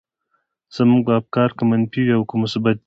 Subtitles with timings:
[0.75, 2.79] زموږ افکار که منفي دي او که مثبت دي.